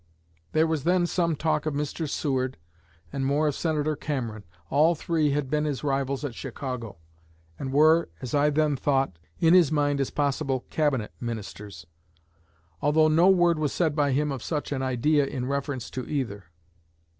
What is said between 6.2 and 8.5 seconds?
at Chicago, and were, as I